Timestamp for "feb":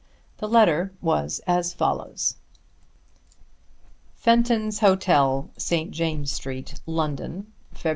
7.75-7.89